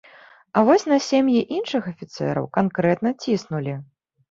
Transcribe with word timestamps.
А 0.55 0.61
вось 0.69 0.85
на 0.91 0.97
сем'і 1.07 1.43
іншых 1.59 1.83
афіцэраў 1.93 2.49
канкрэтна 2.61 3.15
ціснулі. 3.23 3.79